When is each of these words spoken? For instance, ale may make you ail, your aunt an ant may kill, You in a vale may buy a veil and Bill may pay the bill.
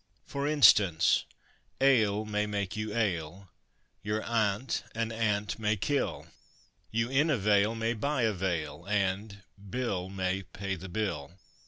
For 0.25 0.47
instance, 0.47 1.25
ale 1.79 2.25
may 2.25 2.47
make 2.47 2.75
you 2.75 2.91
ail, 2.91 3.49
your 4.01 4.23
aunt 4.23 4.83
an 4.95 5.11
ant 5.11 5.59
may 5.59 5.77
kill, 5.77 6.25
You 6.89 7.11
in 7.11 7.29
a 7.29 7.37
vale 7.37 7.75
may 7.75 7.93
buy 7.93 8.23
a 8.23 8.33
veil 8.33 8.83
and 8.87 9.43
Bill 9.69 10.09
may 10.09 10.41
pay 10.41 10.73
the 10.75 10.89
bill. 10.89 11.33